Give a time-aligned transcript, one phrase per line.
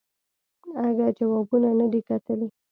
[0.87, 2.47] اگه جوابونه ندي کتلي.